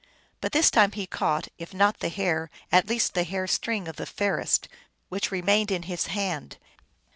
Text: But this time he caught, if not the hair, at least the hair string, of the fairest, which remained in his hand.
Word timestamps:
But 0.39 0.51
this 0.51 0.71
time 0.71 0.93
he 0.93 1.05
caught, 1.05 1.49
if 1.59 1.75
not 1.75 1.99
the 1.99 2.09
hair, 2.09 2.49
at 2.71 2.87
least 2.87 3.13
the 3.13 3.23
hair 3.23 3.45
string, 3.45 3.87
of 3.87 3.97
the 3.97 4.07
fairest, 4.07 4.67
which 5.09 5.29
remained 5.29 5.69
in 5.69 5.83
his 5.83 6.07
hand. 6.07 6.57